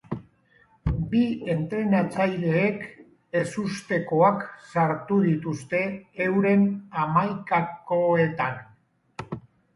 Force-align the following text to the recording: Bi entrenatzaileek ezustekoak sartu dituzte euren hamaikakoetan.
Bi 1.09 1.19
entrenatzaileek 1.55 2.81
ezustekoak 3.41 4.41
sartu 4.71 5.19
dituzte 5.27 5.83
euren 6.29 6.67
hamaikakoetan. 7.05 8.61